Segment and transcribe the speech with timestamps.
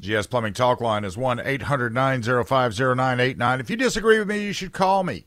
[0.00, 3.60] GS Plumbing Talk Line is 1 800 905 0989.
[3.60, 5.26] If you disagree with me, you should call me.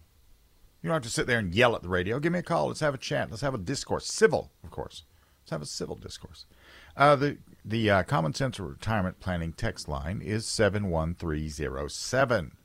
[0.81, 2.19] You don't have to sit there and yell at the radio.
[2.19, 2.67] Give me a call.
[2.67, 3.29] Let's have a chat.
[3.29, 4.07] Let's have a discourse.
[4.07, 5.03] Civil, of course.
[5.41, 6.45] Let's have a civil discourse.
[6.97, 12.57] Uh, the the uh, Common Sense Retirement Planning text line is 71307.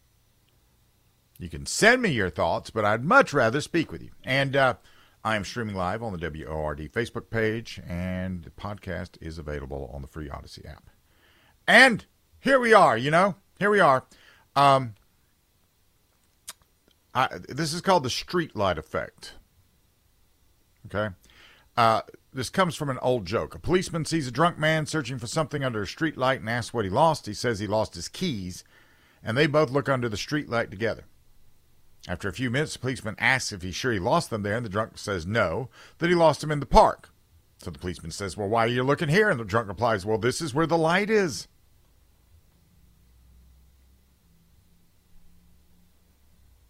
[1.38, 4.11] You can send me your thoughts, but I'd much rather speak with you.
[4.25, 4.75] And uh,
[5.22, 10.02] I am streaming live on the WORD Facebook page, and the podcast is available on
[10.02, 10.90] the free Audacy app.
[11.69, 12.07] And
[12.41, 14.05] here we are, you know, here we are.
[14.56, 14.95] Um,
[17.15, 19.34] I, this is called the street light effect.
[20.87, 21.15] Okay.
[21.77, 22.01] Uh,
[22.33, 23.55] this comes from an old joke.
[23.55, 26.73] A policeman sees a drunk man searching for something under a street light and asks
[26.73, 27.27] what he lost.
[27.27, 28.64] He says he lost his keys,
[29.23, 31.05] and they both look under the street light together.
[32.09, 34.64] After a few minutes, the policeman asks if he's sure he lost them there, and
[34.64, 37.11] the drunk says no, that he lost them in the park.
[37.59, 39.28] So the policeman says, Well, why are you looking here?
[39.28, 41.48] And the drunk replies, Well, this is where the light is.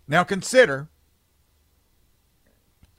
[0.09, 0.89] Now consider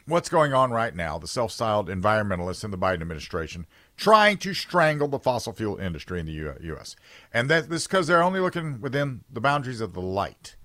[0.06, 1.18] what's going on right now.
[1.18, 3.66] The self styled environmentalists in the Biden administration
[3.98, 6.96] trying to strangle the fossil fuel industry in the U.S.
[7.34, 10.56] And that, this because they're only looking within the boundaries of the light.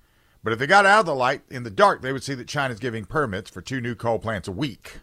[0.43, 2.47] But if they got out of the light in the dark, they would see that
[2.47, 4.99] China's giving permits for two new coal plants a week.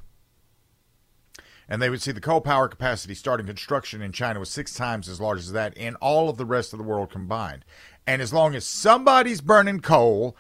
[1.68, 5.10] And they would see the coal power capacity starting construction in China was six times
[5.10, 7.66] as large as that in all of the rest of the world combined.
[8.06, 10.36] And as long as somebody's burning coal,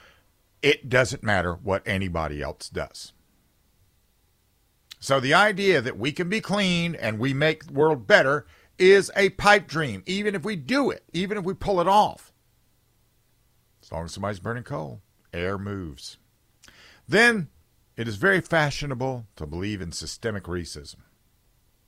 [0.61, 3.13] it doesn't matter what anybody else does.
[4.99, 8.45] So the idea that we can be clean and we make the world better
[8.77, 12.31] is a pipe dream, even if we do it, even if we pull it off.
[13.81, 15.01] As long as somebody's burning coal,
[15.33, 16.17] air moves.
[17.07, 17.49] Then
[17.97, 20.97] it is very fashionable to believe in systemic racism.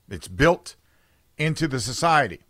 [0.08, 0.76] It's built
[1.38, 2.40] into the society.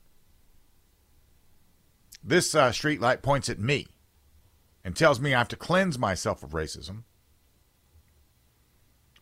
[2.23, 3.87] This uh, street light points at me
[4.85, 7.05] and tells me I have to cleanse myself of racism,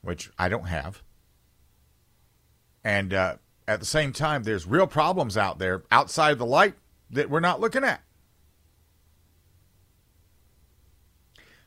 [0.03, 1.03] which I don't have.
[2.85, 3.37] And uh,
[3.69, 6.75] at the same time, there's real problems out there outside the light
[7.11, 8.03] that we're not looking at.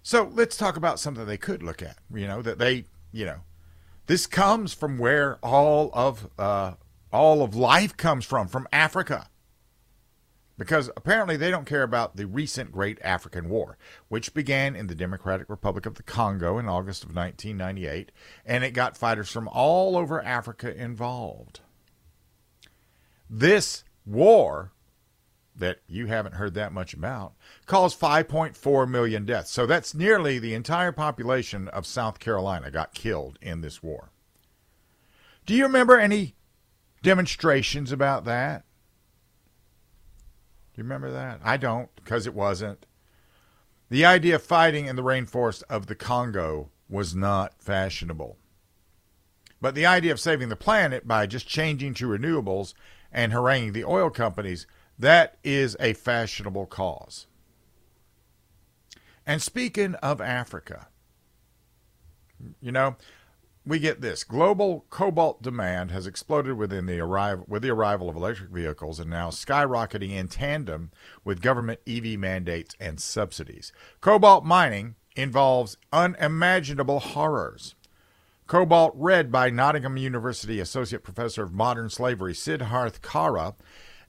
[0.04, 1.98] So let's talk about something they could look at.
[2.14, 3.40] You know that they, you know,
[4.06, 6.74] this comes from where all of uh,
[7.12, 9.30] all of life comes from, from Africa
[10.58, 13.78] because apparently they don't care about the recent Great African War,
[14.08, 18.12] which began in the Democratic Republic of the Congo in August of 1998,
[18.46, 21.60] and it got fighters from all over Africa involved.
[23.30, 24.72] This war
[25.56, 27.34] that you haven't heard that much about
[27.66, 29.52] caused 5.4 million deaths.
[29.52, 34.12] So that's nearly the entire population of South Carolina got killed in this war.
[35.46, 36.36] Do you remember any
[37.02, 38.66] demonstrations about that?
[40.76, 41.40] Do you remember that?
[41.42, 42.86] I don't, because it wasn't.
[43.90, 48.38] The idea of fighting in the rainforest of the Congo was not fashionable.
[49.62, 52.74] But the idea of saving the planet by just changing to renewables
[53.10, 54.68] and haranguing the oil companies,
[55.00, 57.28] that is a fashionable cause.
[59.26, 60.88] And speaking of Africa,
[62.60, 62.98] you know,
[63.66, 68.16] we get this global cobalt demand has exploded within the arrival with the arrival of
[68.16, 70.92] electric vehicles and now skyrocketing in tandem
[71.24, 73.72] with government EV mandates and subsidies.
[74.02, 77.76] Cobalt mining involves unimaginable horrors.
[78.48, 83.56] Cobalt Red by Nottingham University Associate Professor of Modern Slavery Siddharth Kara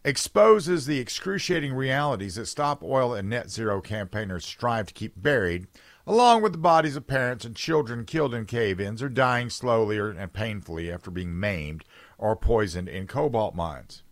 [0.05, 5.67] exposes the excruciating realities that stop oil and net zero campaigners strive to keep buried
[6.07, 9.99] along with the bodies of parents and children killed in cave ins or dying slowly
[9.99, 11.85] or, and painfully after being maimed
[12.19, 14.03] or poisoned in cobalt mines.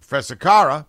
[0.00, 0.86] Professor Kara,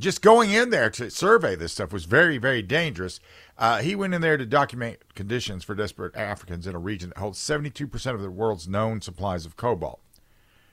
[0.00, 3.20] just going in there to survey this stuff was very, very dangerous.
[3.58, 7.18] Uh, he went in there to document conditions for desperate Africans in a region that
[7.18, 10.00] holds 72% of the world's known supplies of cobalt.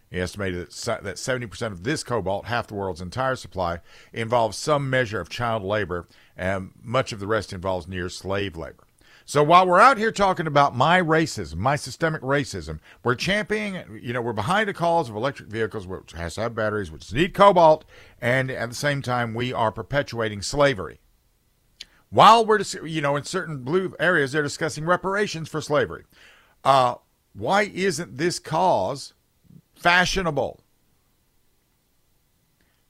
[0.10, 3.80] He estimated that 70% of this cobalt, half the world's entire supply,
[4.14, 6.08] involves some measure of child labor,
[6.38, 8.86] and much of the rest involves near slave labor.
[9.26, 14.12] So while we're out here talking about my racism, my systemic racism, we're championing, you
[14.12, 17.34] know, we're behind the cause of electric vehicles, which has to have batteries, which need
[17.34, 17.86] cobalt,
[18.20, 21.00] and at the same time, we are perpetuating slavery.
[22.10, 26.04] While we're, you know, in certain blue areas, they're discussing reparations for slavery.
[26.64, 26.96] Uh,
[27.34, 29.14] why isn't this cause
[29.84, 30.62] fashionable.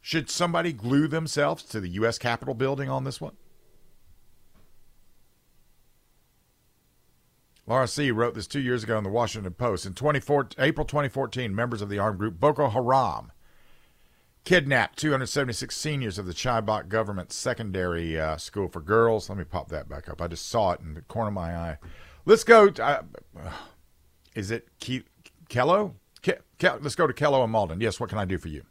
[0.05, 2.17] Should somebody glue themselves to the U.S.
[2.17, 3.37] Capitol building on this one?
[7.65, 8.11] Laura C.
[8.11, 9.85] wrote this two years ago in the Washington Post.
[9.85, 13.31] In April 2014, members of the armed group Boko Haram
[14.43, 19.29] kidnapped 276 seniors of the Chibok Government Secondary uh, School for Girls.
[19.29, 20.21] Let me pop that back up.
[20.21, 21.77] I just saw it in the corner of my eye.
[22.25, 22.69] Let's go.
[22.71, 23.03] To, uh,
[24.35, 25.07] is it Ke-
[25.49, 25.93] Kello?
[26.21, 27.81] Ke- Ke- let's go to Kello and Mauldin.
[27.81, 28.63] Yes, what can I do for you?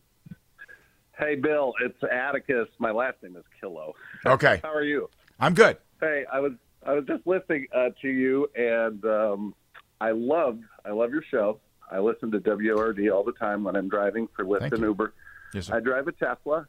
[1.19, 2.69] Hey, Bill, it's Atticus.
[2.79, 3.93] My last name is Killo.
[4.25, 4.61] Okay.
[4.62, 5.11] How are you?
[5.38, 5.76] I'm good.
[6.00, 6.53] Hey, I was
[6.85, 9.55] I was just listening uh, to you, and um,
[10.00, 11.61] I love I love your show.
[11.91, 14.88] I listen to WRD all the time when I'm driving for Lyft Thank and you.
[14.88, 15.12] Uber.
[15.53, 16.67] Yes, I drive a Tesla,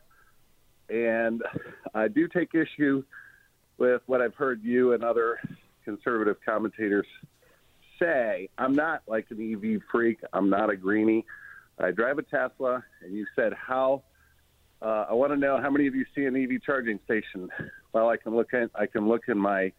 [0.89, 1.41] and
[1.95, 3.03] I do take issue
[3.77, 5.39] with what I've heard you and other
[5.85, 7.07] conservative commentators
[7.97, 8.49] say.
[8.57, 10.19] I'm not like an EV freak.
[10.33, 11.25] I'm not a greenie.
[11.79, 14.03] I drive a Tesla, and you said how.
[14.83, 17.49] Uh, I want to know how many of you see an EV charging station.
[17.93, 19.71] Well, I can look in, I can look in my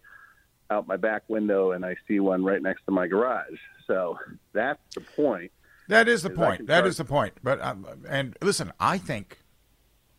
[0.71, 3.59] out my back window, and I see one right next to my garage.
[3.89, 4.17] So
[4.53, 5.51] that's the point.
[5.89, 6.69] That is the Is point.
[6.69, 7.33] That is the point.
[7.43, 9.41] But um, and listen, I think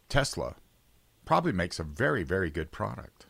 [0.09, 0.55] Tesla
[1.23, 3.27] probably makes a very, very good product.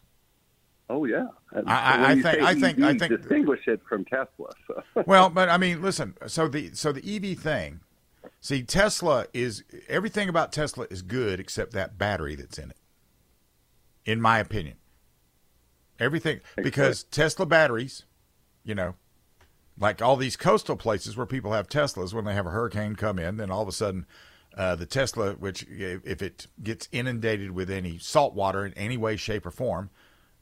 [0.89, 4.49] Oh yeah, I- I- when I think- I think- I think- distinguish it from Tesla.
[4.65, 5.03] So.
[5.05, 6.15] Well, but I mean, listen.
[6.25, 7.81] So the so the EV thing.
[8.45, 12.77] See, Tesla is everything about Tesla is good except that battery that's in it.
[14.05, 14.75] In my opinion,
[15.99, 18.03] everything because Tesla batteries,
[18.63, 18.93] you know,
[19.79, 23.17] like all these coastal places where people have Teslas, when they have a hurricane come
[23.17, 24.05] in, then all of a sudden,
[24.55, 29.15] uh, the Tesla, which if it gets inundated with any salt water in any way,
[29.15, 29.89] shape, or form,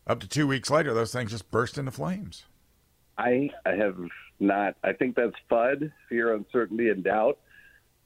[0.05, 2.43] up to two weeks later, those things just burst into flames.
[3.17, 3.95] I I have
[4.41, 4.75] not.
[4.83, 7.37] I think that's FUD, fear, uncertainty, and doubt.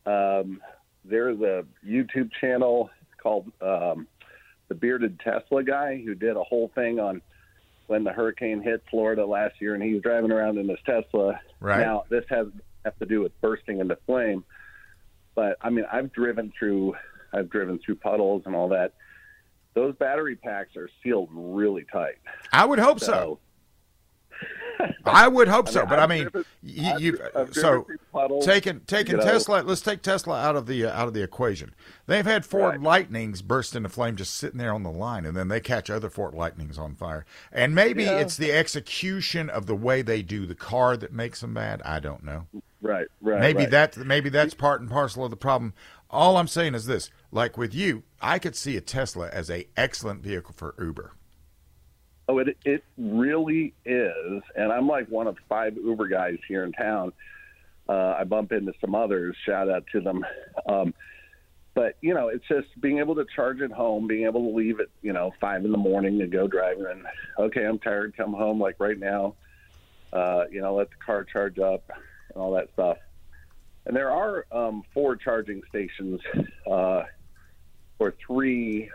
[0.07, 0.61] Um,
[1.03, 2.89] there's a YouTube channel
[3.21, 4.07] called um,
[4.69, 7.21] the Bearded Tesla Guy who did a whole thing on
[7.87, 11.39] when the hurricane hit Florida last year, and he was driving around in his Tesla.
[11.59, 11.79] Right.
[11.79, 12.47] Now this has
[12.85, 14.45] have to do with bursting into flame,
[15.35, 16.95] but I mean I've driven through
[17.33, 18.93] I've driven through puddles and all that.
[19.73, 22.15] Those battery packs are sealed really tight.
[22.51, 23.05] I would hope so.
[23.05, 23.39] So
[25.05, 27.87] I would hope so, mean, but I mean, driven- you, I've I've so
[28.41, 29.23] taking taking you know.
[29.23, 29.61] Tesla.
[29.61, 31.73] Let's take Tesla out of the uh, out of the equation.
[32.05, 32.81] They've had Ford Right.
[32.81, 36.09] Lightnings burst into flame just sitting there on the line, and then they catch other
[36.09, 37.25] Ford Lightnings on fire.
[37.51, 38.17] And maybe Yeah.
[38.19, 41.81] it's the execution of the way they do the car that makes them bad.
[41.83, 42.47] I don't know.
[42.81, 43.39] Right, right.
[43.39, 43.71] maybe right.
[43.71, 45.73] that maybe that's part and parcel of the problem.
[46.09, 49.67] All I'm saying is this: like with you, I could see a Tesla as a
[49.75, 51.11] excellent vehicle for Uber.
[52.29, 56.73] Oh, it it really is, and I'm like one of five Uber guys here in
[56.73, 57.13] town.
[57.87, 59.35] Uh, I bump into some others.
[59.45, 60.25] Shout out to them.
[60.67, 60.93] Um,
[61.73, 64.79] but you know, it's just being able to charge at home, being able to leave
[64.79, 66.85] at you know five in the morning to go driving.
[66.89, 67.05] And
[67.39, 68.17] okay, I'm tired.
[68.17, 69.35] Come home like right now.
[70.11, 71.89] Uh, you know, let the car charge up
[72.33, 72.97] and all that stuff.
[73.85, 76.19] And there are um, four charging stations,
[76.69, 77.03] uh,
[77.99, 78.89] or three,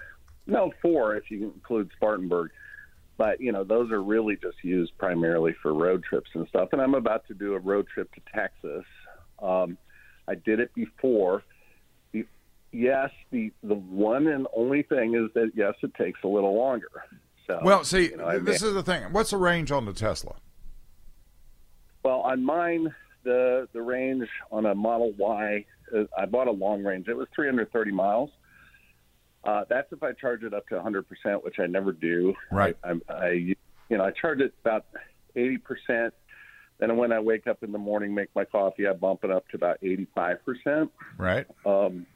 [0.46, 2.50] no, four if you include Spartanburg
[3.22, 6.70] but you know those are really just used primarily for road trips and stuff.
[6.72, 8.84] And i'm about to do a road trip to texas.
[9.40, 9.78] Um,
[10.26, 11.44] i did it before.
[12.12, 12.26] The,
[12.72, 16.90] yes the the one and only thing is that yes it takes a little longer.
[17.46, 19.04] So Well, see, you know, I this is the thing.
[19.12, 20.34] What's the range on the Tesla?
[22.02, 22.92] well on mine
[23.22, 25.64] the the range on a model y
[25.96, 27.06] uh, bought a long range.
[27.06, 28.30] It was 330 miles
[29.44, 31.04] uh, that's if I charge it up to 100%,
[31.44, 32.34] which I never do.
[32.50, 32.76] Right.
[32.84, 33.56] I, I, I you
[33.90, 34.86] know, I charge it about
[35.36, 36.10] 80%.
[36.78, 39.48] Then when I wake up in the morning, make my coffee, I bump it up
[39.50, 40.88] to about 85%.
[41.18, 41.46] Right.
[41.66, 42.06] Um,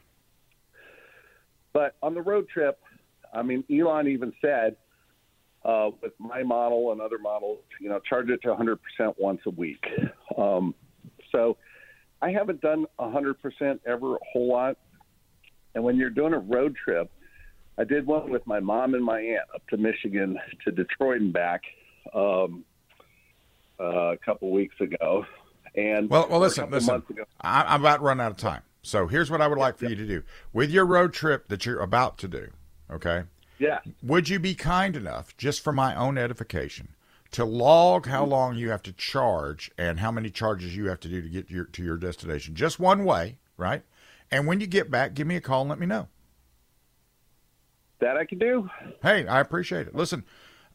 [1.73, 2.81] but on the road trip,
[3.35, 4.77] I mean, Elon even said
[5.65, 8.79] uh, with my model and other models, you know, charge it to 100%
[9.19, 9.85] once a week.
[10.39, 10.75] Um,
[11.33, 11.57] so
[12.21, 13.35] I haven't done 100%
[13.87, 14.77] ever a whole lot.
[15.75, 17.11] And when you're doing a road trip,
[17.79, 21.33] I did one with my mom and my aunt up to Michigan to Detroit and
[21.33, 21.63] back
[22.15, 22.65] um,
[23.79, 25.27] uh, a couple weeks ago.
[25.75, 27.03] And Well, well, listen, listen.
[27.41, 28.63] I, I'm about to run out of time.
[28.83, 31.67] So here's what I would like for you to do with your road trip that
[31.67, 32.51] you're about to do.
[32.91, 33.25] Okay.
[33.59, 33.81] Yeah.
[34.03, 36.89] Would you be kind enough, just for my own edification,
[37.33, 41.09] to log how long you have to charge and how many charges you have to
[41.09, 42.55] do to get your, to your destination?
[42.55, 43.83] Just one way, right?
[44.31, 46.09] And when you get back, give me a call and let me know.
[47.99, 48.69] That I can do.
[49.03, 49.95] Hey, I appreciate it.
[49.95, 50.25] Listen,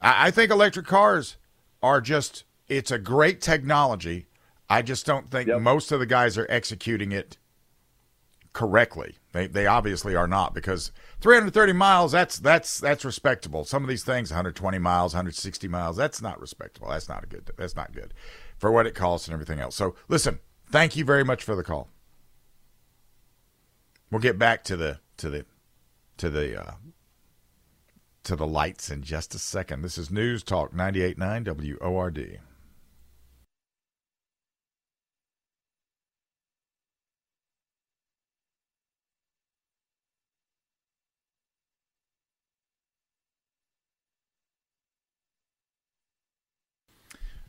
[0.02, 1.38] I, I think electric cars
[1.84, 4.28] are just, it's a great technology.
[4.70, 5.62] I just don't think Yep.
[5.62, 7.38] most of the guys are executing it
[8.54, 9.18] correctly.
[9.34, 13.64] They, they obviously are not because 330 miles, that's, that's, that's respectable.
[13.66, 16.90] Some of these things, 120 miles, 160 miles, that's not respectable.
[16.90, 18.14] That's not a good, that's not good
[18.58, 19.76] for what it costs and everything else.
[19.76, 21.90] So listen, thank you very much for the call.
[24.10, 25.46] We'll get back to the to the
[26.18, 26.72] to the uh,
[28.24, 29.82] to the lights in just a second.
[29.82, 32.40] This is News Talk 98.9 WORD.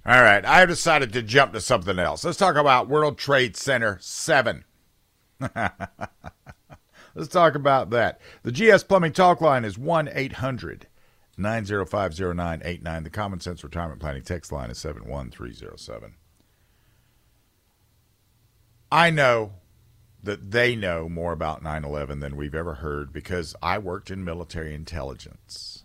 [0.04, 2.24] All right, I have decided to jump to something else.
[2.24, 4.64] Let's talk about World Trade Center 7.
[7.14, 8.20] Let's talk about that.
[8.42, 10.86] The GS Plumbing Talk line is 1 800
[11.36, 13.04] 905 0989.
[13.04, 16.14] The Common Sense Retirement Planning text line is 71307.
[18.90, 19.52] I know
[20.22, 24.24] that they know more about 9 11 than we've ever heard because I worked in
[24.24, 25.84] military intelligence.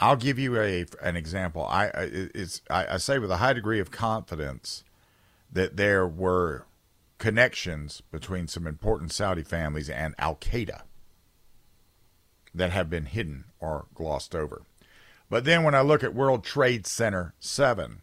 [0.00, 1.66] I'll give you a an example.
[1.68, 4.84] I it's I, I say with a high degree of confidence
[5.50, 6.66] that there were
[7.18, 10.82] connections between some important Saudi families and Al Qaeda
[12.54, 14.62] that have been hidden or glossed over.
[15.28, 18.00] But then when I look at World Trade Center 7,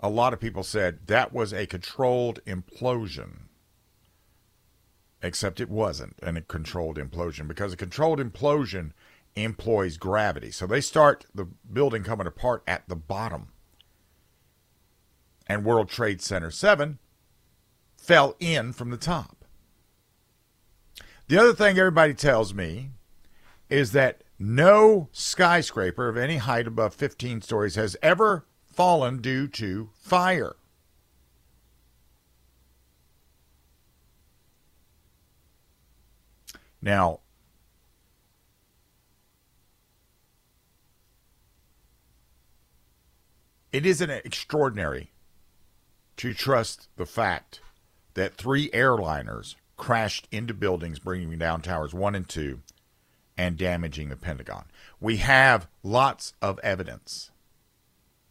[0.00, 3.42] a lot of people said that was a controlled implosion.
[5.22, 8.92] Except it wasn't a controlled implosion because a controlled implosion
[9.34, 10.50] employs gravity.
[10.50, 13.48] So they start the building coming apart at the bottom.
[15.46, 16.98] And World Trade Center 7
[18.06, 19.44] fell in from the top.
[21.28, 22.90] The other thing everybody tells me
[23.68, 29.90] is that no skyscraper of any height above 15 stories has ever fallen due to
[29.94, 30.54] fire.
[36.80, 37.20] Now,
[43.72, 45.12] It isn't extraordinary
[46.16, 47.60] to trust the fact
[48.16, 52.60] that three airliners crashed into buildings, bringing down towers one and two
[53.36, 54.64] and damaging the Pentagon.
[54.98, 57.30] We have lots of evidence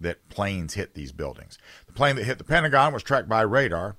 [0.01, 1.60] that planes hit these buildings.
[1.86, 3.96] The plane that hit the Pentagon was tracked by radar,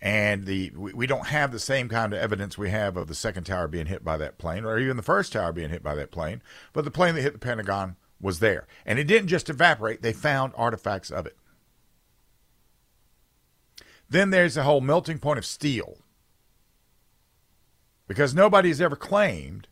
[0.00, 3.14] and the we, we don't have the same kind of evidence we have of the
[3.14, 5.96] second tower being hit by that plane, or even the first tower being hit by
[5.96, 6.40] that plane.
[6.72, 8.68] But the plane that hit the Pentagon was there.
[8.86, 11.36] And it didn't just evaporate, they found artifacts of it.
[14.10, 15.98] Then there's the whole melting point of steel.
[18.08, 19.68] Because nobody has ever claimed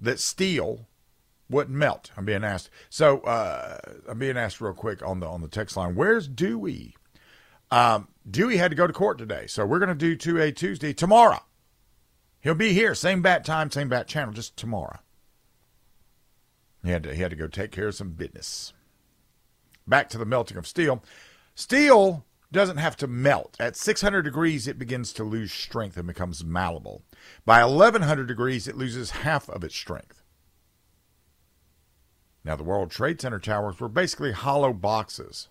[0.00, 0.86] that steel
[1.50, 2.12] wouldn't melt.
[2.16, 2.70] I'm being asked.
[2.88, 5.96] So uh, I'm being asked real quick on the on the text line.
[5.96, 6.94] Where's Dewey?
[7.72, 10.92] Um, Dewey had to go to court today, so we're going to do 2A Tuesday
[10.92, 11.40] tomorrow.
[12.40, 14.98] He'll be here, same bat time, same bat channel, just tomorrow.
[16.82, 18.72] He had to, he had to go take care of some business.
[19.86, 21.02] Back to the melting of steel.
[21.54, 23.56] Steel doesn't have to melt.
[23.60, 27.02] At 600 degrees, it begins to lose strength and becomes malleable.
[27.44, 30.22] By 1100 degrees, it loses half of its strength.
[32.44, 35.48] Now, the World Trade Center towers were basically hollow boxes.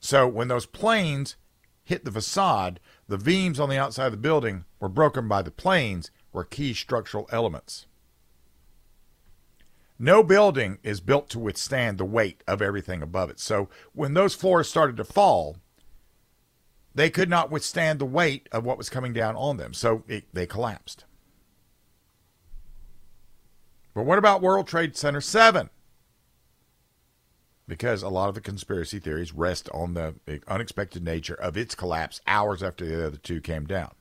[0.00, 1.36] So, when those planes
[1.84, 5.50] hit the facade, the beams on the outside of the building were broken by the
[5.50, 7.86] planes, were key structural elements.
[10.02, 13.38] No building is built to withstand the weight of everything above it.
[13.38, 15.58] So when those floors started to fall,
[16.92, 19.72] they could not withstand the weight of what was coming down on them.
[19.72, 21.04] So it, they collapsed.
[23.94, 25.70] But what about World Trade Center 7?
[27.68, 30.16] Because a lot of the conspiracy theories rest on the
[30.48, 33.92] unexpected nature of its collapse hours after the other two came down.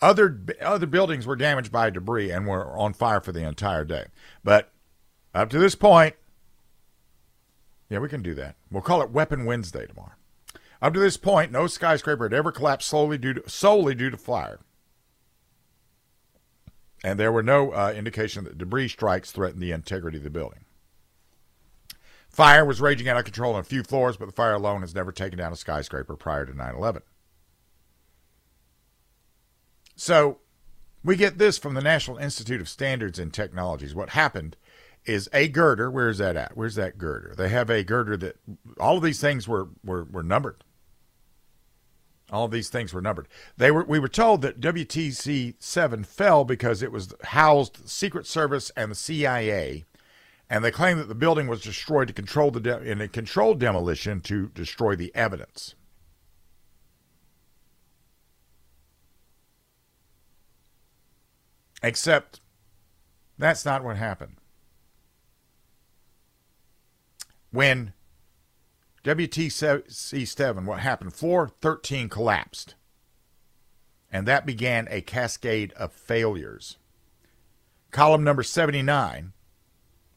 [0.00, 4.06] Other other buildings were damaged by debris and were on fire for the entire day.
[4.44, 4.72] But
[5.34, 6.14] up to this point,
[7.90, 8.56] yeah, we can do that.
[8.70, 10.12] We'll call it Weapon Wednesday tomorrow.
[10.80, 14.16] Up to this point, no skyscraper had ever collapsed solely due to, solely due to
[14.16, 14.60] fire.
[17.02, 20.64] And there were no uh, indication that debris strikes threatened the integrity of the building.
[22.28, 24.94] Fire was raging out of control on a few floors, but the fire alone has
[24.94, 27.02] never taken down a skyscraper prior to 9 11.
[29.98, 30.38] So
[31.02, 33.96] we get this from the National Institute of Standards and Technologies.
[33.96, 34.56] What happened
[35.04, 35.90] is a girder.
[35.90, 36.56] Where's that at?
[36.56, 37.34] Where's that girder?
[37.36, 38.36] They have a girder that
[38.78, 40.62] all of these things were were, were numbered.
[42.30, 43.26] All of these things were numbered.
[43.56, 48.24] They were we were told that WTC seven fell because it was housed the Secret
[48.24, 49.84] Service and the CIA,
[50.48, 53.58] and they claim that the building was destroyed to control the de- in a controlled
[53.58, 55.74] demolition to destroy the evidence.
[61.82, 62.40] Except
[63.38, 64.36] that's not what happened.
[67.50, 67.92] When
[69.04, 71.14] WTC7, what happened?
[71.14, 72.74] Floor 13 collapsed.
[74.10, 76.78] And that began a cascade of failures.
[77.90, 79.32] Column number 79,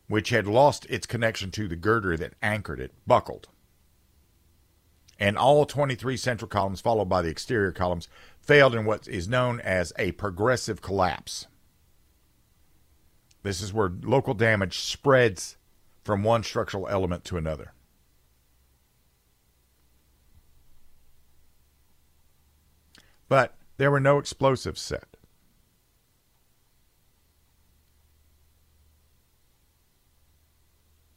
[0.07, 3.47] which had lost its connection to the girder that anchored it, buckled.
[5.19, 8.07] And all 23 central columns, followed by the exterior columns,
[8.41, 11.47] failed in what is known as a progressive collapse.
[13.43, 15.57] This is where local damage spreads
[16.03, 17.73] from one structural element to another.
[23.27, 25.17] But there were no explosives set.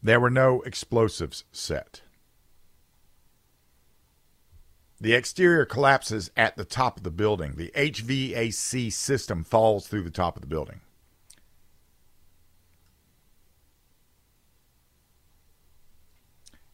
[0.02, 2.02] There were no explosives set.
[5.00, 7.54] The exterior collapses at the top of the building.
[7.56, 10.82] The HVAC system falls through the top of the building.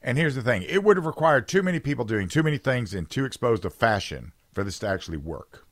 [0.03, 2.95] And here's the thing it would have required too many people doing too many things
[2.95, 5.67] in too exposed a fashion for this to actually work.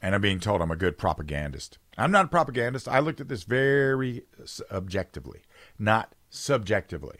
[0.00, 1.78] And I'm being told I'm a good propagandist.
[1.96, 2.88] I'm not a propagandist.
[2.88, 4.24] I looked at this very
[4.70, 5.42] objectively,
[5.78, 7.18] not subjectively.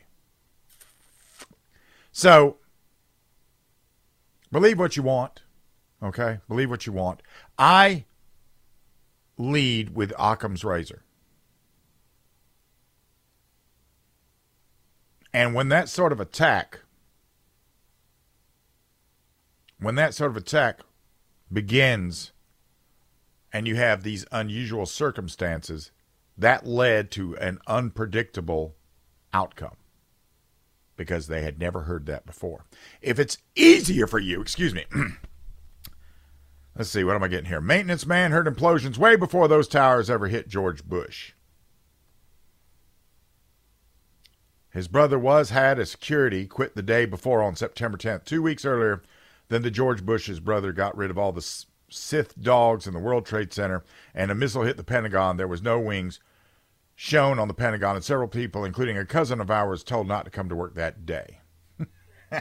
[2.11, 2.57] So,
[4.51, 5.43] believe what you want.
[6.03, 6.41] Okay?
[6.49, 7.23] Believe what you want.
[7.57, 8.05] I
[9.39, 11.05] lead with Occam's razor.
[15.33, 16.81] And when that sort of attack,
[19.79, 20.81] when that sort of attack
[21.53, 22.33] begins
[23.53, 25.91] and you have these unusual circumstances,
[26.37, 28.75] that led to an unpredictable
[29.33, 29.77] outcome
[30.97, 32.65] because they had never heard that before.
[33.01, 34.85] If it's easier for you, excuse me.
[36.77, 37.61] Let's see, what am I getting here?
[37.61, 41.33] Maintenance man heard implosions way before those towers ever hit George Bush.
[44.73, 48.65] His brother was had as security quit the day before on September 10th, two weeks
[48.65, 49.03] earlier
[49.49, 51.47] than the George Bush's brother got rid of all the
[51.91, 55.37] Sith dogs in the World Trade Center and a missile hit the Pentagon.
[55.37, 56.21] There was no wings
[56.95, 60.31] shown on the Pentagon, and several people, including a cousin of ours, told not to
[60.31, 61.41] come to work that day.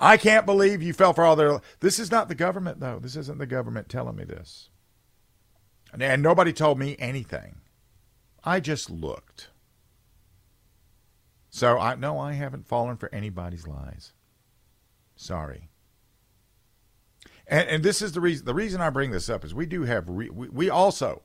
[0.00, 1.60] I can't believe you fell for all their.
[1.80, 2.98] This is not the government, though.
[2.98, 4.70] This isn't the government telling me this.
[5.98, 7.60] And nobody told me anything.
[8.46, 9.48] I just looked.
[11.50, 14.12] So I no, I haven't fallen for anybody's lies.
[15.16, 15.68] Sorry.
[17.48, 18.46] And, and this is the reason.
[18.46, 21.22] The reason I bring this up is we do have re, we, we also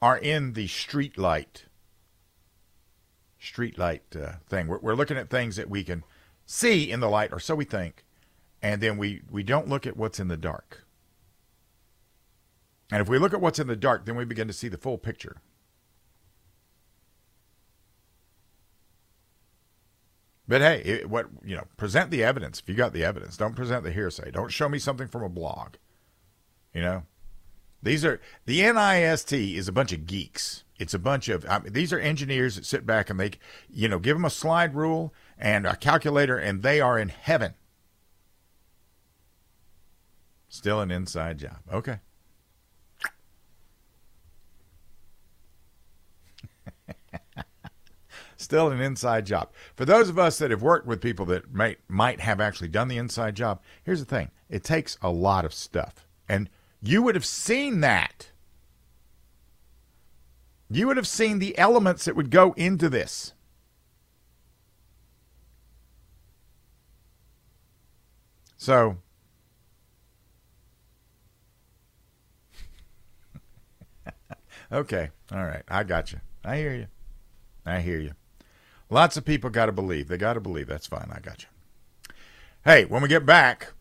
[0.00, 1.64] are in the street light
[3.38, 4.66] street light uh, thing.
[4.66, 6.04] We're, we're looking at things that we can
[6.44, 8.04] see in the light, or so we think,
[8.62, 10.84] and then we we don't look at what's in the dark.
[12.90, 14.78] And if we look at what's in the dark, then we begin to see the
[14.78, 15.42] full picture.
[20.48, 23.36] But hey, it, what you know, present the evidence if you got the evidence.
[23.36, 24.30] Don't present the hearsay.
[24.30, 25.74] Don't show me something from a blog.
[26.72, 27.02] You know,
[27.82, 30.64] these are the NIST is a bunch of geeks.
[30.78, 33.32] It's a bunch of I mean, these are engineers that sit back and they,
[33.68, 37.54] you know, give them a slide rule and a calculator, and they are in heaven.
[40.48, 41.58] Still an inside job.
[41.72, 41.98] Okay.
[48.46, 49.50] Still an inside job.
[49.74, 52.86] For those of us that have worked with people that might might have actually done
[52.86, 54.30] the inside job, here's the thing.
[54.48, 56.06] It takes a lot of stuff.
[56.28, 56.48] And
[56.80, 58.30] you would have seen that.
[60.70, 63.32] You would have seen the elements that would go into this.
[68.56, 68.98] So,
[74.70, 76.20] okay, all right, I got you.
[76.44, 76.86] I hear you.
[77.64, 78.12] I hear you.
[78.88, 80.08] Lots of people got to believe.
[80.08, 80.66] They got to believe.
[80.66, 81.10] That's fine.
[81.12, 82.14] I got you.
[82.64, 83.72] Hey, when we get back,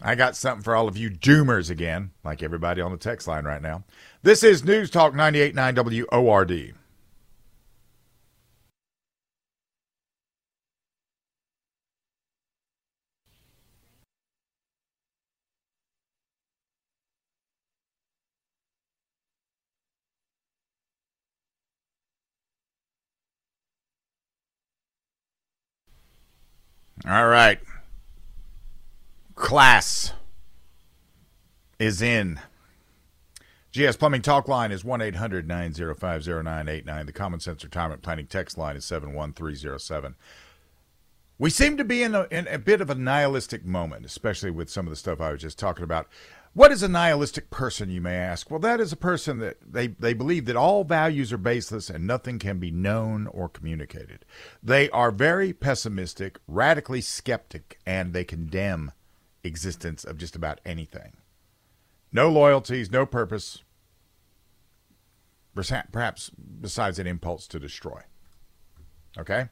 [0.00, 3.44] I got something for all of you doomers again, like everybody on the text line
[3.44, 3.84] right now.
[4.22, 6.74] This is News Talk 98.9 WORD.
[27.06, 27.58] All right.
[29.34, 30.12] Class
[31.78, 32.40] is in.
[33.72, 37.06] GS Plumbing Talk Line is 1 800 905 0989.
[37.06, 40.14] The Common Sense Retirement Planning text line is 71307.
[41.38, 44.70] We seem to be in a, in a bit of a nihilistic moment, especially with
[44.70, 46.06] some of the stuff I was just talking about.
[46.54, 48.48] What is a nihilistic person, you may ask?
[48.48, 52.06] Well, that is a person that they, they believe that all values are baseless and
[52.06, 54.24] nothing can be known or communicated.
[54.62, 58.92] They are very pessimistic, radically skeptic, and they condemn
[59.42, 61.14] existence of just about anything.
[62.12, 63.64] No loyalties, no purpose,
[65.90, 68.00] perhaps besides an impulse to destroy.
[69.18, 69.48] Okay?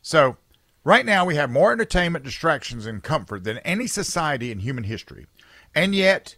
[0.00, 0.38] So,
[0.82, 5.26] right now we have more entertainment, distractions, and comfort than any society in human history.
[5.74, 6.36] And yet,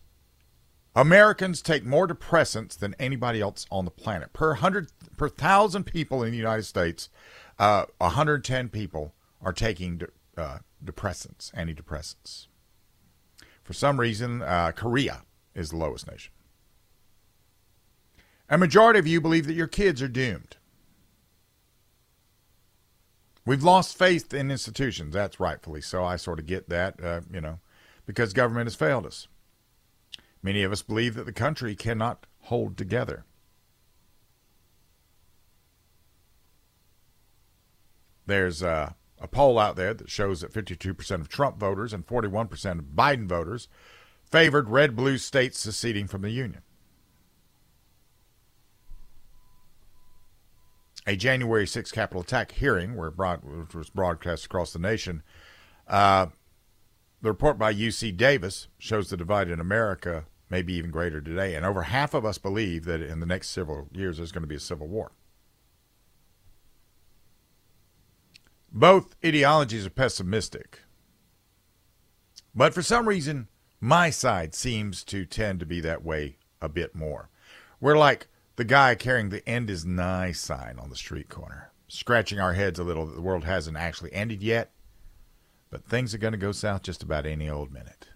[0.94, 4.32] Americans take more depressants than anybody else on the planet.
[4.32, 7.08] Per hundred per thousand people in the United States,
[7.58, 12.46] uh, 110 people are taking de- uh, depressants, antidepressants.
[13.62, 15.22] For some reason, uh, Korea
[15.54, 16.32] is the lowest nation.
[18.50, 20.56] A majority of you believe that your kids are doomed.
[23.46, 25.14] We've lost faith in institutions.
[25.14, 26.04] That's rightfully so.
[26.04, 27.60] I sort of get that, uh, you know
[28.06, 29.28] because government has failed us.
[30.42, 33.24] Many of us believe that the country cannot hold together.
[38.26, 42.78] There's a, a poll out there that shows that 52% of Trump voters and 41%
[42.78, 43.68] of Biden voters
[44.24, 46.62] favored red blue states seceding from the Union.
[51.06, 55.22] A January 6 Capitol attack hearing, where broad, which was broadcast across the nation,
[55.88, 56.26] uh,
[57.22, 61.54] the report by UC Davis shows the divide in America may be even greater today,
[61.54, 64.48] and over half of us believe that in the next several years there's going to
[64.48, 65.12] be a civil war.
[68.70, 70.80] Both ideologies are pessimistic,
[72.54, 73.48] but for some reason,
[73.80, 77.30] my side seems to tend to be that way a bit more.
[77.80, 82.40] We're like the guy carrying the end is nigh sign on the street corner, scratching
[82.40, 84.72] our heads a little that the world hasn't actually ended yet
[85.72, 88.08] but things are going to go south just about any old minute.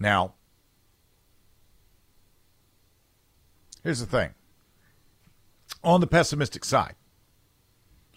[0.00, 0.34] Now,
[3.84, 4.34] here's the thing.
[5.84, 6.96] On the pessimistic side,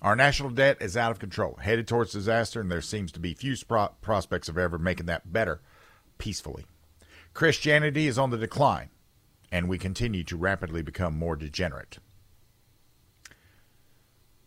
[0.01, 3.35] our national debt is out of control, headed towards disaster, and there seems to be
[3.35, 5.61] few pro- prospects of ever making that better
[6.17, 6.65] peacefully.
[7.35, 8.89] Christianity is on the decline,
[9.51, 11.99] and we continue to rapidly become more degenerate.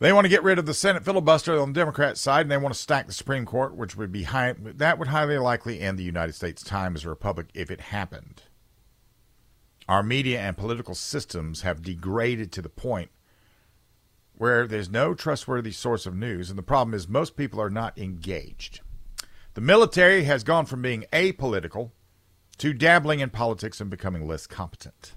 [0.00, 2.57] They want to get rid of the Senate filibuster on the Democrat side, and they
[2.57, 5.98] want to stack the Supreme Court, which would be high, that would highly likely end
[5.98, 8.42] the United States' time as a republic if it happened.
[9.88, 13.11] Our media and political systems have degraded to the point
[14.37, 17.96] where there's no trustworthy source of news, and the problem is most people are not
[17.96, 18.80] engaged.
[19.54, 21.92] The military has gone from being apolitical
[22.59, 25.14] to dabbling in politics and becoming less competent.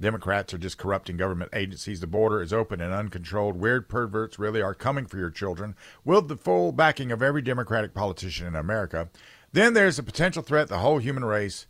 [0.00, 2.00] Democrats are just corrupting government agencies.
[2.00, 3.56] The border is open and uncontrolled.
[3.56, 7.94] Weird perverts really are coming for your children with the full backing of every Democratic
[7.94, 9.08] politician in America.
[9.52, 11.66] Then there's a potential threat the whole human race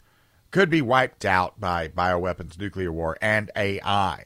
[0.51, 4.25] could be wiped out by bioweapons, nuclear war, and AI.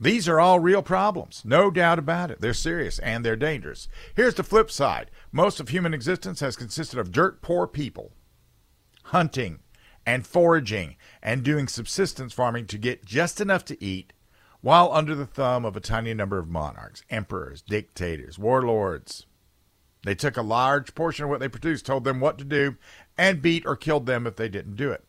[0.00, 2.40] These are all real problems, no doubt about it.
[2.40, 3.88] They're serious and they're dangerous.
[4.14, 8.12] Here's the flip side most of human existence has consisted of dirt poor people
[9.04, 9.58] hunting,
[10.08, 14.14] and foraging and doing subsistence farming to get just enough to eat
[14.62, 19.26] while under the thumb of a tiny number of monarchs, emperors, dictators, warlords.
[20.04, 22.76] They took a large portion of what they produced, told them what to do,
[23.18, 25.04] and beat or killed them if they didn't do it.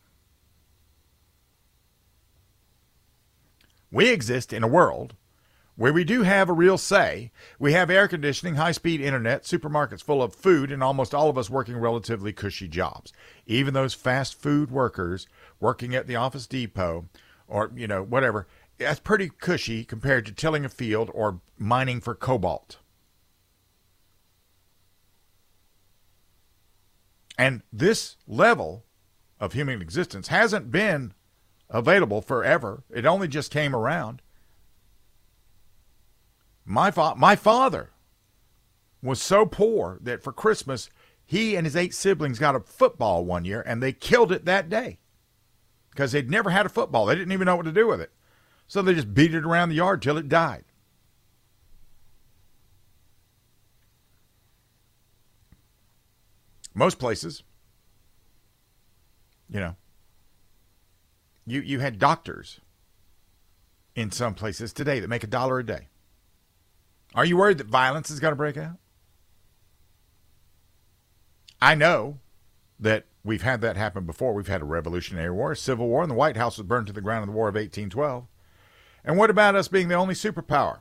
[3.90, 5.14] We exist in a world
[5.80, 7.30] where we do have a real say.
[7.58, 11.38] We have air conditioning, high speed internet, supermarkets full of food, and almost all of
[11.38, 13.14] us working relatively cushy jobs.
[13.46, 15.26] Even those fast food workers
[15.58, 17.08] working at the Office Depot
[17.48, 22.14] or, you know, whatever, that's pretty cushy compared to tilling a field or mining for
[22.14, 22.76] cobalt.
[27.38, 28.84] And this level
[29.40, 31.14] of human existence hasn't been
[31.70, 32.82] available forever.
[32.90, 34.20] It only just came around.
[36.70, 37.90] My, fa- my father
[39.02, 40.88] was so poor that for Christmas,
[41.26, 44.68] he and his eight siblings got a football one year and they killed it that
[44.68, 45.00] day
[45.90, 47.06] because they'd never had a football.
[47.06, 48.12] They didn't even know what to do with it.
[48.68, 50.62] So they just beat it around the yard till it died.
[56.72, 57.42] Most places,
[59.48, 59.74] you know,
[61.44, 62.60] you, you had doctors
[63.96, 65.89] in some places today that make a dollar a day.
[67.14, 68.76] Are you worried that violence is going to break out?
[71.60, 72.18] I know
[72.78, 74.32] that we've had that happen before.
[74.32, 76.92] We've had a Revolutionary War, a Civil War, and the White House was burned to
[76.92, 78.26] the ground in the War of 1812.
[79.04, 80.78] And what about us being the only superpower?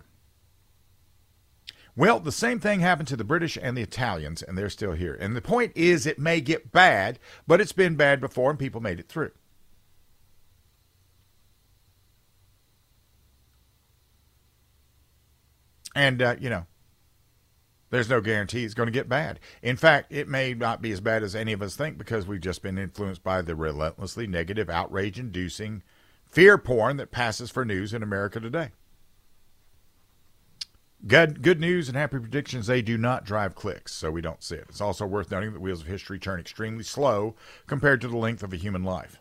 [1.95, 5.17] Well, the same thing happened to the British and the Italians, and they're still here.
[5.19, 8.79] And the point is, it may get bad, but it's been bad before, and people
[8.79, 9.31] made it through.
[15.99, 16.65] And, uh, you know,
[17.89, 19.37] there's no guarantee it's going to get bad.
[19.61, 22.39] In fact, it may not be as bad as any of us think because we've
[22.39, 25.83] just been influenced by the relentlessly negative, outrage inducing
[26.25, 28.69] fear porn that passes for news in America today.
[31.05, 34.55] Good, good news and happy predictions, they do not drive clicks, so we don't see
[34.55, 34.67] it.
[34.69, 37.35] It's also worth noting that wheels of history turn extremely slow
[37.67, 39.19] compared to the length of a human life.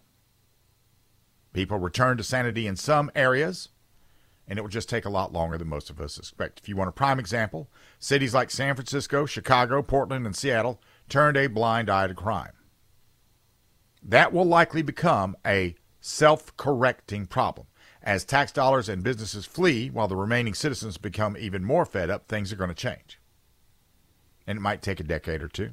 [1.53, 3.71] People return to sanity in some areas,
[4.49, 6.59] and it will just take a lot longer than most of us expect.
[6.59, 11.37] If you want a prime example, cities like San Francisco, Chicago, Portland, and Seattle turned
[11.37, 12.53] a blind eye to crime.
[14.03, 17.67] That will likely become a self correcting problem.
[18.03, 22.27] As tax dollars and businesses flee while the remaining citizens become even more fed up,
[22.27, 23.21] things are going to change.
[24.47, 25.73] And it might take a decade or two.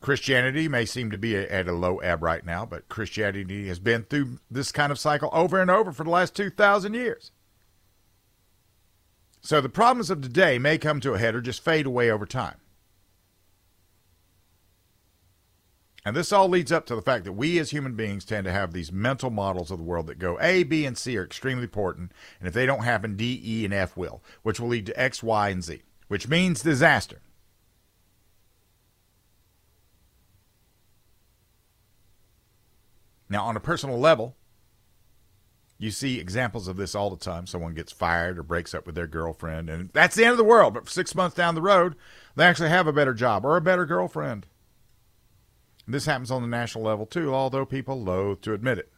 [0.00, 4.04] Christianity may seem to be at a low ebb right now, but Christianity has been
[4.04, 7.32] through this kind of cycle over and over for the last 2,000 years.
[9.42, 12.24] So the problems of today may come to a head or just fade away over
[12.24, 12.56] time.
[16.02, 18.52] And this all leads up to the fact that we as human beings tend to
[18.52, 21.64] have these mental models of the world that go A, B, and C are extremely
[21.64, 22.12] important.
[22.38, 25.22] And if they don't happen, D, E, and F will, which will lead to X,
[25.22, 27.20] Y, and Z, which means disaster.
[33.30, 34.36] Now, on a personal level,
[35.78, 37.46] you see examples of this all the time.
[37.46, 40.44] Someone gets fired or breaks up with their girlfriend, and that's the end of the
[40.44, 40.74] world.
[40.74, 41.94] But six months down the road,
[42.34, 44.46] they actually have a better job or a better girlfriend.
[45.86, 48.92] This happens on the national level too, although people loathe to admit it.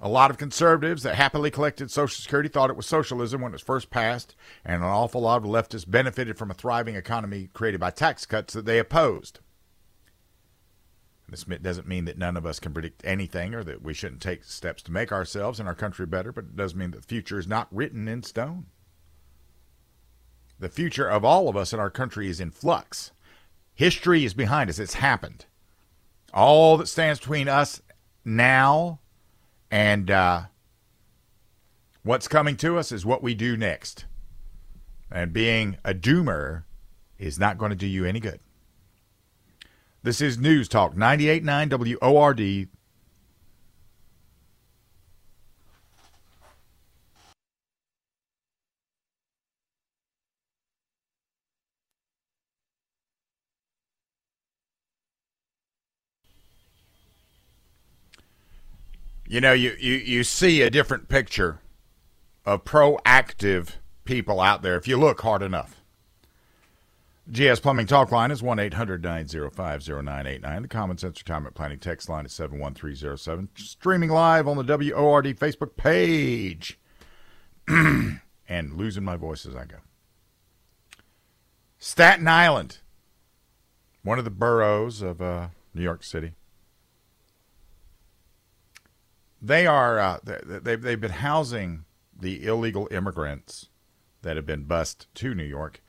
[0.00, 3.54] A lot of conservatives that happily collected Social Security thought it was socialism when it
[3.54, 7.80] was first passed, and an awful lot of leftists benefited from a thriving economy created
[7.80, 9.40] by tax cuts that they opposed.
[11.28, 14.44] This doesn't mean that none of us can predict anything or that we shouldn't take
[14.44, 17.38] steps to make ourselves and our country better, but it does mean that the future
[17.38, 18.66] is not written in stone.
[20.58, 23.12] The future of all of us in our country is in flux.
[23.74, 25.44] History is behind us, it's happened.
[26.32, 27.82] All that stands between us
[28.24, 29.00] now
[29.70, 30.42] and uh,
[32.02, 34.06] what's coming to us is what we do next.
[35.10, 36.64] And being a doomer
[37.18, 38.40] is not going to do you any good.
[40.08, 42.40] This is News Talk 989 WORD.
[42.40, 42.70] You
[59.42, 61.60] know, you, you, you see a different picture
[62.46, 63.72] of proactive
[64.06, 65.77] people out there if you look hard enough.
[67.30, 70.62] GS Plumbing Talk Line is 1 800 905 0989.
[70.62, 73.50] The Common Sense Retirement Planning text line is 71307.
[73.54, 76.78] Streaming live on the WORD Facebook page.
[77.68, 79.76] and losing my voice as I go.
[81.78, 82.78] Staten Island,
[84.02, 86.32] one of the boroughs of uh, New York City.
[89.40, 91.84] They are, uh, they've, they've been housing
[92.18, 93.68] the illegal immigrants
[94.22, 95.82] that have been bused to New York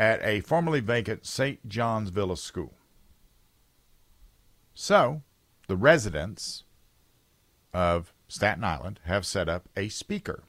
[0.00, 1.68] at a formerly vacant St.
[1.68, 2.72] John's Villa school.
[4.72, 5.20] So,
[5.68, 6.64] the residents
[7.74, 10.44] of Staten Island have set up a speaker,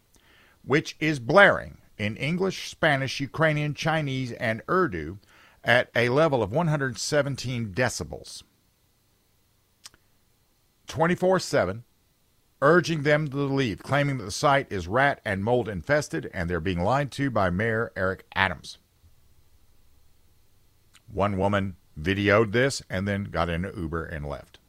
[0.63, 5.19] which is blaring in English, Spanish, Ukrainian, Chinese, and Urdu
[5.65, 8.43] at a level of 117 decibels.
[10.87, 11.83] 24 7,
[12.61, 16.61] urging them to leave, claiming that the site is rat and mold infested and they're
[16.61, 18.77] being lied to by Mayor Eric Adams.
[21.11, 24.59] One woman videoed this and then got in an Uber and left.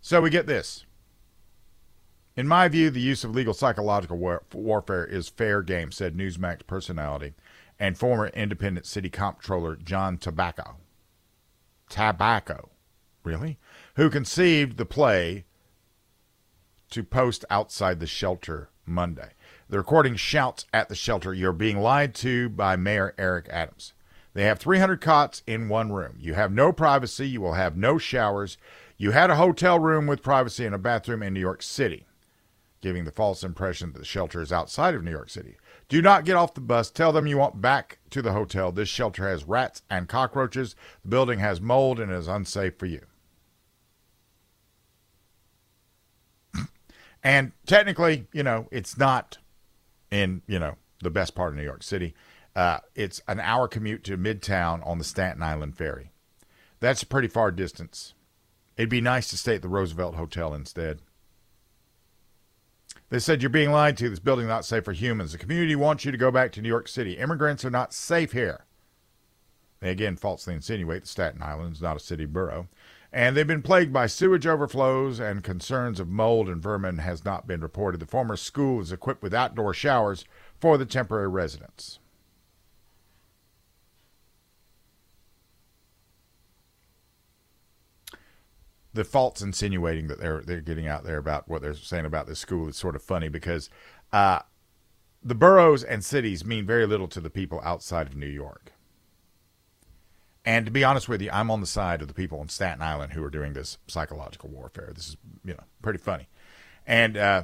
[0.00, 0.86] So we get this.
[2.34, 6.66] In my view, the use of legal psychological war- warfare is fair game, said Newsmax
[6.66, 7.34] personality
[7.78, 10.76] and former independent city comptroller John Tabacco.
[11.88, 12.70] Tobacco,
[13.24, 13.58] really?
[13.96, 15.44] Who conceived the play
[16.90, 19.32] to post outside the shelter Monday.
[19.70, 23.92] The recording shouts at the shelter, You're being lied to by Mayor Eric Adams.
[24.32, 26.16] They have 300 cots in one room.
[26.18, 27.28] You have no privacy.
[27.28, 28.56] You will have no showers.
[28.96, 32.06] You had a hotel room with privacy and a bathroom in New York City,
[32.80, 35.56] giving the false impression that the shelter is outside of New York City.
[35.90, 36.90] Do not get off the bus.
[36.90, 38.72] Tell them you want back to the hotel.
[38.72, 40.76] This shelter has rats and cockroaches.
[41.02, 43.02] The building has mold and is unsafe for you.
[47.22, 49.38] And technically, you know, it's not
[50.10, 52.14] in, you know, the best part of New York City.
[52.56, 56.10] Uh, it's an hour commute to Midtown on the Staten Island Ferry.
[56.80, 58.14] That's a pretty far distance.
[58.76, 61.00] It'd be nice to stay at the Roosevelt Hotel instead.
[63.10, 64.08] They said you're being lied to.
[64.08, 65.32] This building is not safe for humans.
[65.32, 67.14] The community wants you to go back to New York City.
[67.14, 68.66] Immigrants are not safe here.
[69.80, 72.68] They again falsely insinuate that Staten Island is not a city borough.
[73.12, 77.46] And they've been plagued by sewage overflows and concerns of mold and vermin has not
[77.46, 78.00] been reported.
[78.00, 80.24] The former school is equipped with outdoor showers
[80.60, 82.00] for the temporary residents.
[88.98, 92.40] the false insinuating that they're they're getting out there about what they're saying about this
[92.40, 93.70] school is sort of funny because
[94.12, 94.40] uh,
[95.22, 98.72] the boroughs and cities mean very little to the people outside of New York.
[100.48, 102.80] And to be honest with you, I'm on the side of the people in Staten
[102.80, 104.92] Island who are doing this psychological warfare.
[104.94, 106.26] This is you know pretty funny,
[106.86, 107.42] and uh,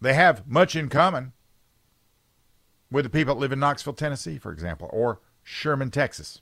[0.00, 1.34] they have much in common
[2.90, 6.40] with the people that live in Knoxville, Tennessee, for example, or Sherman, Texas.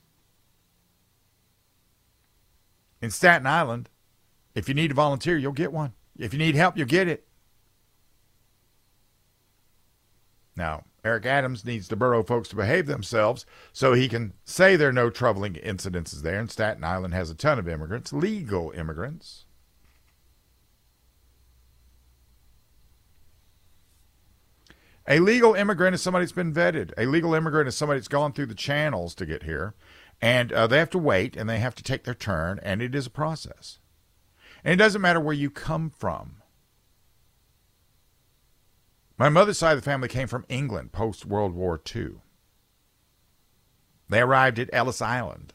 [3.01, 3.89] In Staten Island,
[4.55, 5.91] if you need a volunteer, you'll get one.
[6.17, 7.27] If you need help, you'll get it.
[10.55, 14.89] Now, Eric Adams needs the borough folks to behave themselves so he can say there
[14.89, 16.39] are no troubling incidences there.
[16.39, 19.45] And Staten Island has a ton of immigrants, legal immigrants.
[25.07, 26.91] A legal immigrant is somebody that's been vetted.
[26.97, 29.73] A legal immigrant is somebody that's gone through the channels to get here
[30.21, 32.93] and uh, they have to wait and they have to take their turn, and it
[32.93, 33.79] is a process.
[34.63, 36.38] And it doesn't matter where you come from.
[39.19, 42.21] My mother's side of the family came from England post World War II.
[44.07, 45.53] They arrived at Ellis Island.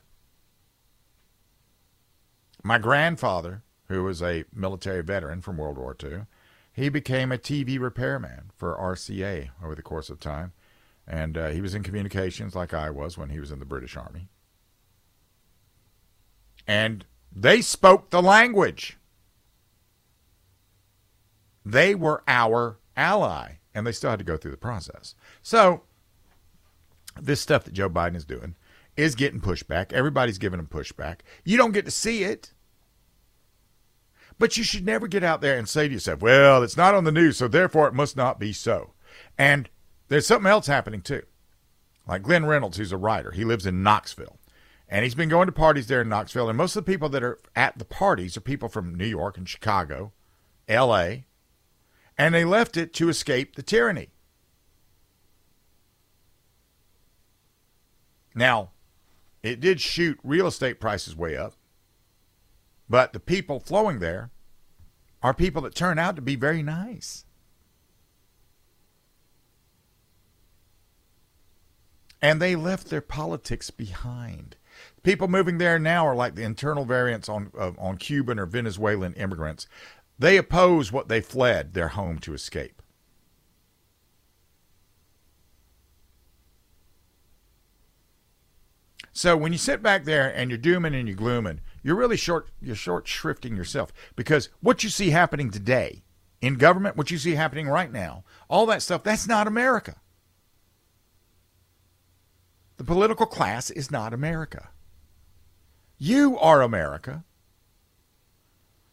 [2.62, 6.26] My grandfather, who was a military veteran from World War II,
[6.72, 10.52] he became a TV repairman for RCA over the course of time.
[11.06, 13.96] And uh, he was in communications like I was when he was in the British
[13.96, 14.28] Army
[16.66, 18.96] and they spoke the language.
[21.64, 25.14] They were our ally, and they still had to go through the process.
[25.42, 25.82] So,
[27.20, 28.56] this stuff that Joe Biden is doing
[28.96, 29.92] is getting pushback.
[29.92, 31.20] Everybody's giving him pushback.
[31.44, 32.52] You don't get to see it.
[34.38, 37.04] But you should never get out there and say to yourself, well, it's not on
[37.04, 38.92] the news, so therefore it must not be so.
[39.38, 39.68] And
[40.08, 41.22] there's something else happening too.
[42.06, 44.38] Like Glenn Reynolds, who's a writer, he lives in Knoxville.
[44.88, 46.48] And he's been going to parties there in Knoxville.
[46.48, 49.38] And most of the people that are at the parties are people from New York
[49.38, 50.12] and Chicago,
[50.68, 51.26] L.A.,
[52.16, 54.08] and they left it to escape the tyranny.
[58.34, 58.70] Now,
[59.42, 61.54] it did shoot real estate prices way up,
[62.88, 64.30] but the people flowing there
[65.22, 67.24] are people that turn out to be very nice.
[72.20, 74.56] And they left their politics behind.
[75.02, 79.14] People moving there now are like the internal variants on uh, on Cuban or Venezuelan
[79.14, 79.66] immigrants.
[80.18, 82.80] They oppose what they fled their home to escape.
[89.16, 92.48] So when you sit back there and you're dooming and you're glooming, you're really short
[92.60, 96.02] you're short shrifting yourself because what you see happening today
[96.40, 100.00] in government, what you see happening right now, all that stuff, that's not America.
[102.76, 104.70] The political class is not America.
[105.96, 107.24] You are America.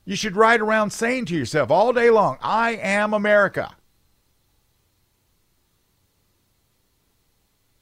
[0.04, 3.76] You should ride around saying to yourself all day long, I am America.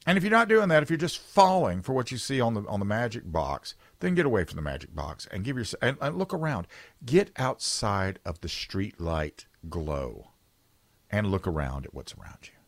[0.06, 2.54] And if you're not doing that, if you're just falling for what you see on
[2.54, 5.82] the on the magic box, then get away from the magic box and give yourself
[5.82, 6.66] and, and look around.
[7.04, 10.30] Get outside of the street light glow
[11.10, 12.58] and look around at what's around you.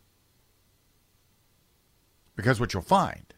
[2.37, 3.35] Because what you'll find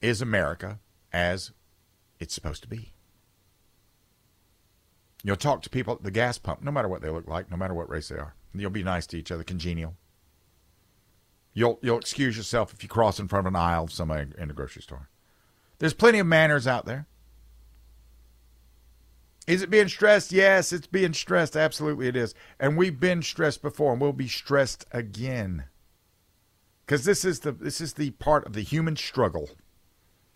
[0.00, 0.80] is America
[1.12, 1.52] as
[2.18, 2.93] it's supposed to be.
[5.24, 7.56] You'll talk to people at the gas pump, no matter what they look like, no
[7.56, 8.34] matter what race they are.
[8.54, 9.96] You'll be nice to each other, congenial.
[11.52, 14.50] You'll you'll excuse yourself if you cross in front of an aisle of somebody in
[14.50, 15.08] a grocery store.
[15.78, 17.06] There's plenty of manners out there.
[19.46, 20.30] Is it being stressed?
[20.32, 21.56] Yes, it's being stressed.
[21.56, 22.34] Absolutely, it is.
[22.60, 25.64] And we've been stressed before, and we'll be stressed again.
[26.84, 29.50] Because this is the this is the part of the human struggle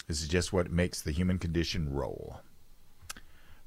[0.08, 2.40] this is just what makes the human condition roll.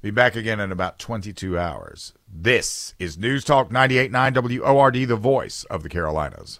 [0.02, 2.12] Be back again in about 22 hours.
[2.26, 6.58] This is News Talk 98.9 WORD, the voice of the Carolinas.